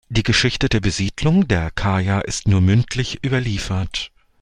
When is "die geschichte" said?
0.09-0.67